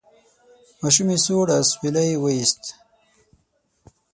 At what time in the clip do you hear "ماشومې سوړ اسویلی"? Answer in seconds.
0.81-2.09